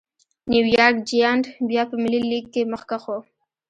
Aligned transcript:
نیویارک 0.51 0.95
جېانټ 1.09 1.43
بیا 1.69 1.83
په 1.89 1.95
ملي 2.01 2.21
لېګ 2.29 2.45
کې 2.53 2.61
مخکښ 2.71 3.03
و. 3.11 3.15